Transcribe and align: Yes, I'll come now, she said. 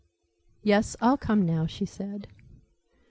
Yes, 0.63 0.95
I'll 0.99 1.15
come 1.15 1.45
now, 1.45 1.67
she 1.67 1.85
said. 1.85 2.27